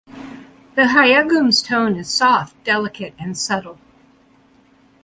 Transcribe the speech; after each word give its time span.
The 0.73 0.81
Gayageum's 0.91 1.61
tone 1.61 1.95
is 1.95 2.09
soft, 2.11 2.55
delicate, 2.63 3.13
and 3.19 3.37
subtle. 3.37 3.77